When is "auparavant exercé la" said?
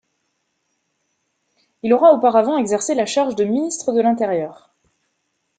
2.11-3.05